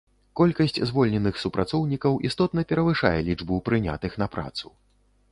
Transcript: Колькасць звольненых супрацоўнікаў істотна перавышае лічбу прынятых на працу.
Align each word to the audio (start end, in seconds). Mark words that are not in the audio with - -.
Колькасць 0.39 0.77
звольненых 0.91 1.35
супрацоўнікаў 1.43 2.17
істотна 2.29 2.63
перавышае 2.71 3.11
лічбу 3.27 3.59
прынятых 3.69 4.17
на 4.23 4.27
працу. 4.37 4.73